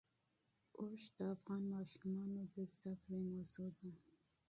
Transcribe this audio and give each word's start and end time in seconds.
اوښ 0.79 1.01
د 1.17 1.19
افغان 1.33 1.63
ماشومانو 1.73 2.41
د 2.53 2.55
زده 2.73 2.93
کړې 3.01 3.19
موضوع 3.31 3.69
ده. 3.79 3.91